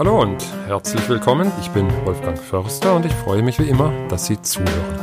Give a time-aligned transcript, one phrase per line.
[0.00, 1.52] Hallo und herzlich willkommen.
[1.60, 4.98] Ich bin Wolfgang Förster und ich freue mich wie immer, dass Sie zuhören.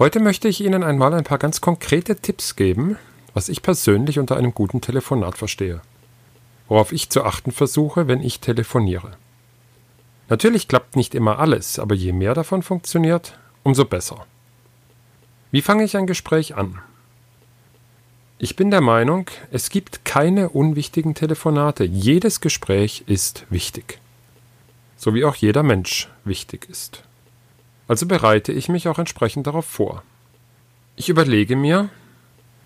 [0.00, 2.98] Heute möchte ich Ihnen einmal ein paar ganz konkrete Tipps geben,
[3.34, 5.80] was ich persönlich unter einem guten Telefonat verstehe.
[6.66, 9.12] Worauf ich zu achten versuche, wenn ich telefoniere.
[10.28, 14.26] Natürlich klappt nicht immer alles, aber je mehr davon funktioniert, umso besser.
[15.52, 16.80] Wie fange ich ein Gespräch an?
[18.40, 21.82] Ich bin der Meinung, es gibt keine unwichtigen Telefonate.
[21.82, 23.98] Jedes Gespräch ist wichtig.
[24.96, 27.02] So wie auch jeder Mensch wichtig ist.
[27.88, 30.04] Also bereite ich mich auch entsprechend darauf vor.
[30.94, 31.88] Ich überlege mir,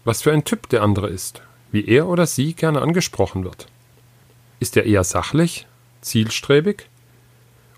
[0.05, 1.41] was für ein Typ der andere ist,
[1.71, 3.67] wie er oder sie gerne angesprochen wird.
[4.61, 5.67] Ist er eher sachlich,
[6.03, 6.87] zielstrebig?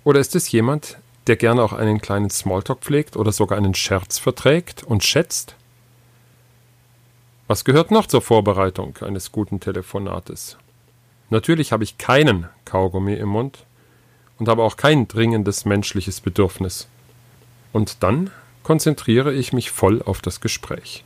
[0.03, 0.99] Oder ist es jemand,
[1.29, 5.55] der gerne auch einen kleinen Smalltalk pflegt oder sogar einen Scherz verträgt und schätzt?
[7.47, 10.57] Was gehört noch zur Vorbereitung eines guten Telefonates?
[11.29, 13.67] Natürlich habe ich keinen Kaugummi im Mund
[14.39, 16.89] und habe auch kein dringendes menschliches Bedürfnis.
[17.75, 18.31] Und dann
[18.63, 21.05] konzentriere ich mich voll auf das Gespräch.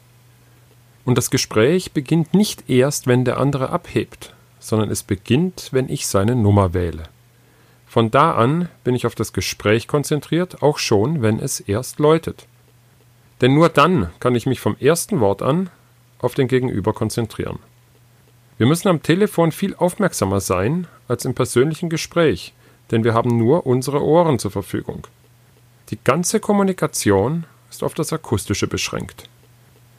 [1.05, 6.07] Und das Gespräch beginnt nicht erst, wenn der andere abhebt, sondern es beginnt, wenn ich
[6.07, 7.05] seine Nummer wähle.
[7.89, 12.47] Von da an bin ich auf das Gespräch konzentriert, auch schon, wenn es erst läutet.
[13.41, 15.71] Denn nur dann kann ich mich vom ersten Wort an
[16.19, 17.59] auf den Gegenüber konzentrieren.
[18.59, 22.55] Wir müssen am Telefon viel aufmerksamer sein als im persönlichen Gespräch,
[22.91, 25.07] denn wir haben nur unsere Ohren zur Verfügung.
[25.91, 29.29] Die ganze Kommunikation ist auf das Akustische beschränkt.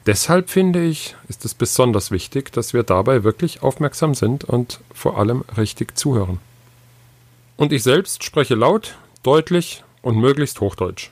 [0.06, 5.18] Deshalb finde ich, ist es besonders wichtig, dass wir dabei wirklich aufmerksam sind und vor
[5.18, 6.40] allem richtig zuhören.
[7.58, 11.12] Und ich selbst spreche laut, deutlich und möglichst Hochdeutsch.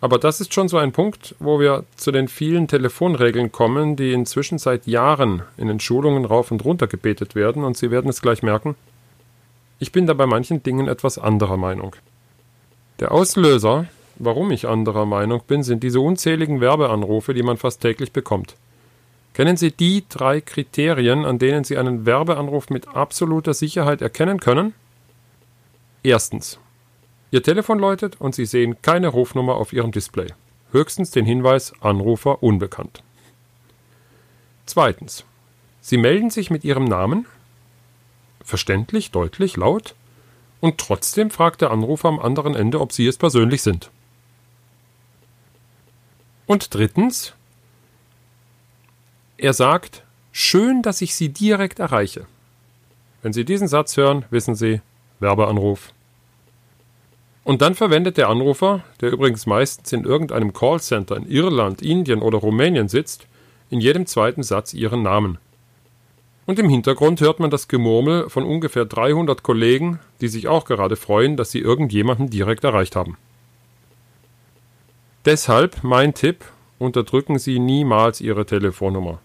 [0.00, 4.12] Aber das ist schon so ein Punkt, wo wir zu den vielen Telefonregeln kommen, die
[4.12, 8.22] inzwischen seit Jahren in den Schulungen rauf und runter gebetet werden, und Sie werden es
[8.22, 8.76] gleich merken.
[9.80, 11.96] Ich bin da bei manchen Dingen etwas anderer Meinung.
[13.00, 13.86] Der Auslöser,
[14.16, 18.54] warum ich anderer Meinung bin, sind diese unzähligen Werbeanrufe, die man fast täglich bekommt.
[19.34, 24.74] Kennen Sie die drei Kriterien, an denen Sie einen Werbeanruf mit absoluter Sicherheit erkennen können?
[26.02, 26.58] Erstens.
[27.30, 30.28] Ihr Telefon läutet und Sie sehen keine Rufnummer auf Ihrem Display.
[30.72, 33.02] Höchstens den Hinweis Anrufer unbekannt.
[34.66, 35.24] Zweitens.
[35.80, 37.26] Sie melden sich mit Ihrem Namen,
[38.44, 39.94] verständlich, deutlich, laut,
[40.60, 43.90] und trotzdem fragt der Anrufer am anderen Ende, ob Sie es persönlich sind.
[46.46, 47.34] Und drittens.
[49.36, 50.02] Er sagt,
[50.32, 52.26] schön, dass ich Sie direkt erreiche.
[53.22, 54.80] Wenn Sie diesen Satz hören, wissen Sie,
[55.20, 55.92] Werbeanruf
[57.48, 62.36] und dann verwendet der Anrufer, der übrigens meistens in irgendeinem Callcenter in Irland, Indien oder
[62.36, 63.26] Rumänien sitzt,
[63.70, 65.38] in jedem zweiten Satz ihren Namen.
[66.44, 70.94] Und im Hintergrund hört man das Gemurmel von ungefähr 300 Kollegen, die sich auch gerade
[70.96, 73.16] freuen, dass sie irgendjemanden direkt erreicht haben.
[75.24, 76.44] Deshalb mein Tipp,
[76.78, 79.20] unterdrücken Sie niemals Ihre Telefonnummer.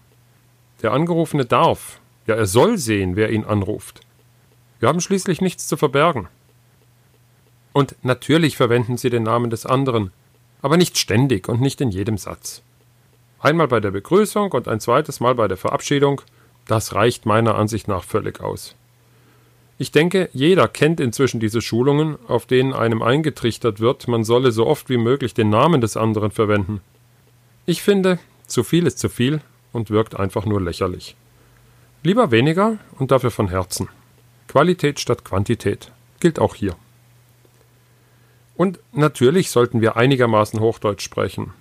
[0.80, 4.00] Der Angerufene darf, ja er soll sehen, wer ihn anruft.
[4.80, 6.28] Wir haben schließlich nichts zu verbergen.
[7.74, 10.12] Und natürlich verwenden Sie den Namen des anderen,
[10.62, 12.62] aber nicht ständig und nicht in jedem Satz.
[13.40, 16.22] Einmal bei der Begrüßung und ein zweites Mal bei der Verabschiedung,
[16.66, 18.76] das reicht meiner Ansicht nach völlig aus.
[19.76, 24.66] Ich denke, jeder kennt inzwischen diese Schulungen, auf denen einem eingetrichtert wird, man solle so
[24.66, 26.80] oft wie möglich den Namen des anderen verwenden.
[27.66, 29.40] Ich finde, zu viel ist zu viel
[29.72, 31.16] und wirkt einfach nur lächerlich.
[32.04, 33.88] Lieber weniger und dafür von Herzen.
[34.46, 36.76] Qualität statt Quantität gilt auch hier.
[38.56, 41.52] Und natürlich sollten wir einigermaßen Hochdeutsch sprechen.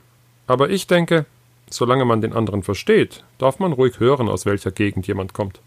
[0.45, 1.25] Aber ich denke,
[1.69, 5.59] solange man den anderen versteht, darf man ruhig hören, aus welcher Gegend jemand kommt.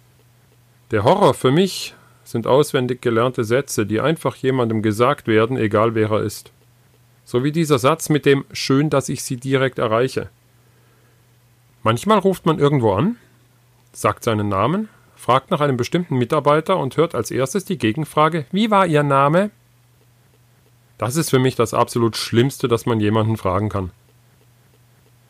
[0.92, 6.10] Der Horror für mich sind auswendig gelernte Sätze, die einfach jemandem gesagt werden, egal wer
[6.10, 6.52] er ist.
[7.24, 10.28] So wie dieser Satz mit dem Schön, dass ich Sie direkt erreiche.
[11.82, 13.16] Manchmal ruft man irgendwo an,
[13.92, 18.70] sagt seinen Namen, fragt nach einem bestimmten Mitarbeiter und hört als erstes die Gegenfrage Wie
[18.70, 19.50] war Ihr Name?
[20.98, 23.90] Das ist für mich das absolut Schlimmste, das man jemanden fragen kann.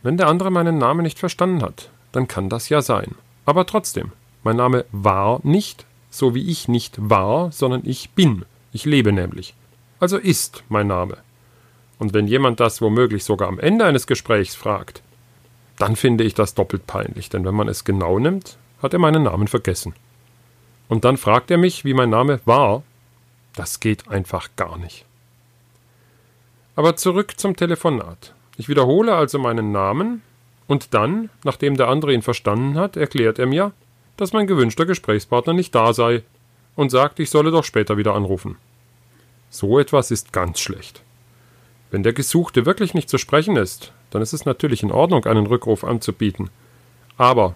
[0.02, 3.14] Wenn der andere meinen Namen nicht verstanden hat, dann kann das ja sein.
[3.44, 4.12] Aber trotzdem,
[4.44, 8.44] mein Name war nicht, so wie ich nicht war, sondern ich bin.
[8.72, 9.54] Ich lebe nämlich.
[9.98, 11.16] Also ist mein Name.
[11.98, 15.02] Und wenn jemand das womöglich sogar am Ende eines Gesprächs fragt,
[15.78, 19.22] dann finde ich das doppelt peinlich, denn wenn man es genau nimmt, hat er meinen
[19.22, 19.94] Namen vergessen.
[20.88, 22.82] Und dann fragt er mich, wie mein Name war.
[23.54, 25.05] Das geht einfach gar nicht.
[26.76, 28.34] Aber zurück zum Telefonat.
[28.58, 30.22] Ich wiederhole also meinen Namen
[30.66, 33.72] und dann, nachdem der andere ihn verstanden hat, erklärt er mir,
[34.16, 36.22] dass mein gewünschter Gesprächspartner nicht da sei.
[36.74, 38.58] und sagt, ich solle doch später wieder anrufen.
[39.48, 41.00] So etwas ist ganz schlecht.
[41.90, 45.46] Wenn der Gesuchte wirklich nicht zu sprechen ist, dann ist es natürlich in Ordnung, einen
[45.46, 46.50] Rückruf anzubieten.
[47.16, 47.54] Aber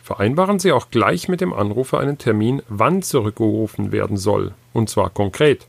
[0.00, 5.10] vereinbaren Sie auch gleich mit dem Anrufer einen Termin, wann zurückgerufen werden soll, und zwar
[5.10, 5.66] konkret.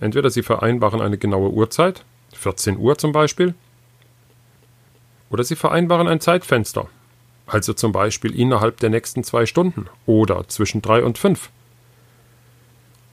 [0.00, 2.04] Entweder Sie vereinbaren eine genaue Uhrzeit,
[2.34, 3.54] 14 Uhr zum Beispiel,
[5.30, 6.88] oder Sie vereinbaren ein Zeitfenster,
[7.46, 11.50] also zum Beispiel innerhalb der nächsten zwei Stunden oder zwischen drei und fünf.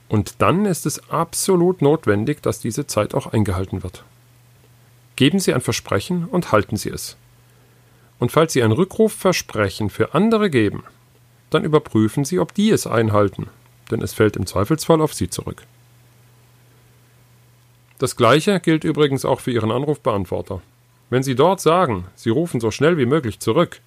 [0.10, 4.04] Und dann ist es absolut notwendig, dass diese Zeit auch eingehalten wird.
[5.16, 7.18] Geben Sie ein Versprechen und halten Sie es.
[8.20, 10.84] Und falls Sie ein Rückrufversprechen für andere geben,
[11.50, 13.50] dann überprüfen Sie, ob die es einhalten,
[13.92, 15.64] denn es fällt im Zweifelsfall auf Sie zurück.
[18.04, 20.62] Das gleiche gilt übrigens auch für Ihren Anrufbeantworter.
[21.10, 23.80] Wenn Sie dort sagen, Sie rufen so schnell wie möglich zurück,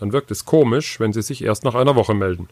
[0.00, 2.48] dann wirkt es komisch, wenn Sie sich erst nach einer Woche melden.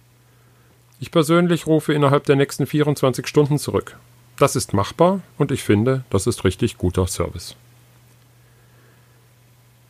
[1.00, 3.96] Ich persönlich rufe innerhalb der nächsten 24 Stunden zurück.
[4.38, 7.56] Das ist machbar und ich finde, das ist richtig guter Service.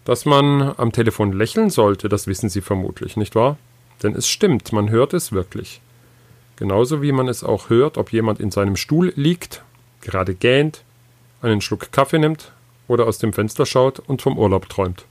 [0.06, 3.58] Dass man am Telefon lächeln sollte, das wissen Sie vermutlich, nicht wahr?
[4.02, 5.82] Denn es stimmt, man hört es wirklich.
[6.56, 9.62] Genauso wie man es auch hört, ob jemand in seinem Stuhl liegt,
[10.00, 10.82] gerade gähnt,
[11.42, 12.52] einen Schluck Kaffee nimmt
[12.88, 15.04] oder aus dem Fenster schaut und vom Urlaub träumt.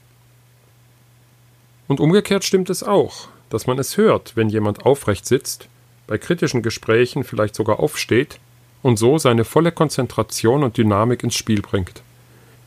[1.87, 5.67] Und umgekehrt stimmt es auch, dass man es hört, wenn jemand aufrecht sitzt,
[6.07, 8.39] bei kritischen Gesprächen vielleicht sogar aufsteht
[8.81, 12.01] und so seine volle Konzentration und Dynamik ins Spiel bringt.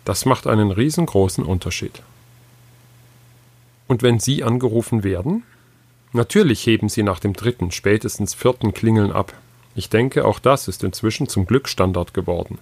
[0.04, 2.02] Das macht einen riesengroßen Unterschied.
[3.86, 5.44] Und wenn Sie angerufen werden?
[6.12, 9.32] Natürlich heben Sie nach dem dritten, spätestens vierten Klingeln ab.
[9.74, 12.58] Ich denke, auch das ist inzwischen zum Glück Standard geworden.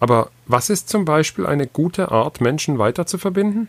[0.00, 3.68] Aber was ist zum Beispiel eine gute Art, Menschen weiter zu verbinden?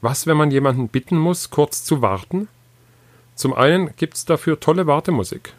[0.00, 2.48] Was, wenn man jemanden bitten muss, kurz zu warten?
[3.34, 5.54] Zum einen gibt es dafür tolle Wartemusik.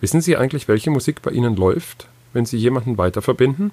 [0.00, 3.72] Wissen Sie eigentlich, welche Musik bei Ihnen läuft, wenn Sie jemanden weiter verbinden?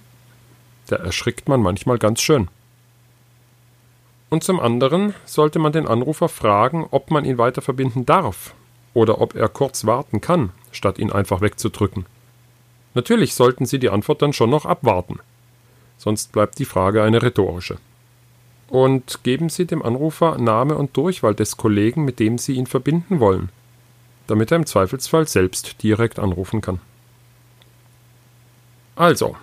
[0.88, 2.48] Da erschrickt man manchmal ganz schön.
[4.30, 8.54] Und zum anderen sollte man den Anrufer fragen, ob man ihn weiter verbinden darf
[8.94, 12.06] oder ob er kurz warten kann, statt ihn einfach wegzudrücken.
[12.98, 15.20] Natürlich sollten Sie die Antwort dann schon noch abwarten.
[16.00, 17.78] Sonst bleibt die Frage eine rhetorische
[18.70, 23.20] und geben Sie dem Anrufer Name und Durchwahl des Kollegen, mit dem Sie ihn verbinden
[23.20, 23.50] wollen,
[24.26, 26.80] damit er im Zweifelsfall selbst direkt anrufen kann.
[28.96, 29.36] Also,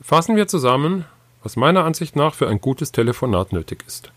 [0.00, 1.04] fassen wir zusammen,
[1.42, 4.12] was meiner Ansicht nach für ein gutes Telefonat nötig ist.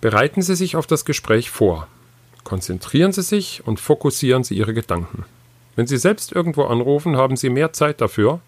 [0.00, 1.88] Bereiten Sie sich auf das Gespräch vor.
[2.44, 5.24] Konzentrieren Sie sich und fokussieren Sie Ihre Gedanken.
[5.76, 8.40] Wenn Sie selbst irgendwo anrufen, haben Sie mehr Zeit dafür,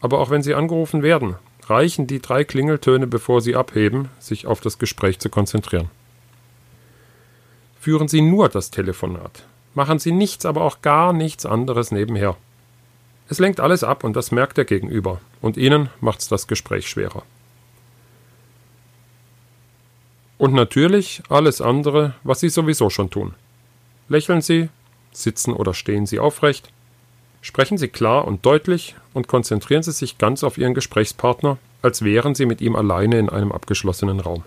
[0.00, 1.36] aber auch wenn Sie angerufen werden,
[1.68, 5.90] reichen die drei Klingeltöne, bevor Sie abheben, sich auf das Gespräch zu konzentrieren.
[7.80, 9.44] Führen Sie nur das Telefonat.
[9.74, 12.36] Machen Sie nichts, aber auch gar nichts anderes nebenher.
[13.28, 15.20] Es lenkt alles ab und das merkt der Gegenüber.
[15.40, 17.22] Und Ihnen macht's das Gespräch schwerer.
[20.38, 23.34] Und natürlich alles andere, was Sie sowieso schon tun.
[24.08, 24.68] Lächeln Sie,
[25.22, 26.70] sitzen oder stehen Sie aufrecht,
[27.46, 32.34] Sprechen Sie klar und deutlich und konzentrieren Sie sich ganz auf Ihren Gesprächspartner, als wären
[32.34, 34.42] Sie mit ihm alleine in einem abgeschlossenen Raum.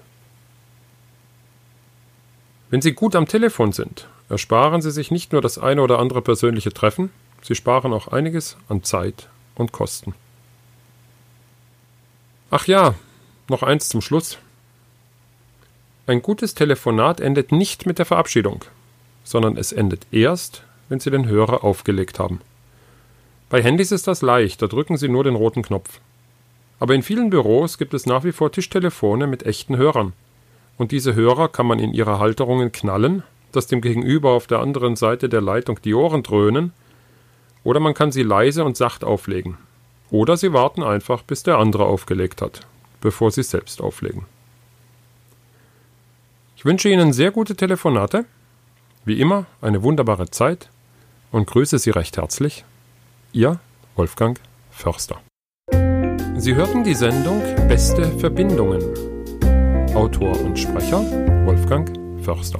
[2.70, 6.22] Wenn Sie gut am Telefon sind, ersparen Sie sich nicht nur das eine oder andere
[6.22, 7.10] persönliche Treffen,
[7.42, 10.14] Sie sparen auch einiges an Zeit und Kosten.
[12.52, 12.96] Ach ja,
[13.48, 14.40] noch eins zum Schluss.
[16.06, 18.66] Ein gutes Telefonat endet nicht mit der Verabschiedung,
[19.30, 22.42] sondern es endet erst, wenn Sie den Hörer aufgelegt haben.
[23.52, 26.00] Bei Handys ist das leicht, da drücken Sie nur den roten Knopf.
[26.80, 30.14] Aber in vielen Büros gibt es nach wie vor Tischtelefone mit echten Hörern.
[30.80, 33.22] Und diese Hörer kann man in ihre Halterungen knallen,
[33.52, 36.74] dass dem Gegenüber auf der anderen Seite der Leitung die Ohren dröhnen,
[37.64, 39.58] oder man kann sie leise und sacht auflegen.
[40.10, 42.62] Oder Sie warten einfach, bis der andere aufgelegt hat,
[43.00, 44.26] bevor Sie selbst auflegen.
[46.56, 48.26] Ich wünsche Ihnen sehr gute Telefonate,
[49.10, 50.70] wie immer eine wunderbare Zeit
[51.32, 52.64] und grüße Sie recht herzlich,
[53.34, 53.60] Ihr
[53.96, 54.40] Wolfgang
[54.70, 55.20] Förster.
[56.38, 58.84] Sie hörten die Sendung Beste Verbindungen.
[59.96, 61.02] Autor und Sprecher
[61.46, 61.90] Wolfgang
[62.24, 62.60] Förster.